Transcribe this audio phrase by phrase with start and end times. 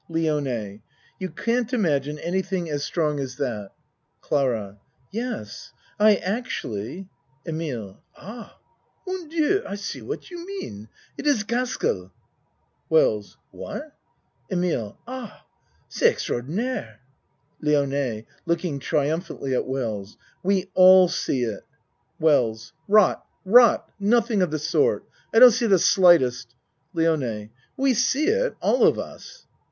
[0.09, 0.81] LIONE
[1.19, 4.25] You can't imagine anything as strong 64 A MAN'S WORLD as that.
[4.27, 4.77] CLARA
[5.11, 7.07] Yes I actually
[7.47, 8.57] EMILE Ah!
[9.05, 9.61] Mon Dieu!
[9.69, 10.87] I see what you mean.
[11.19, 12.11] It is Gaskell.
[12.89, 13.95] WELLS What
[14.51, 15.45] EMILE Ah!
[15.87, 16.99] C'est extraordinaire!
[17.61, 21.61] LIONE (Looking triumphantly at Wells.) We all see it.
[22.19, 23.91] WELLS Rot rot!
[23.99, 25.07] Nothing of the sort.
[25.31, 26.55] I don't see the slightest
[26.95, 28.55] LIONE We see it.
[28.61, 29.45] All of us.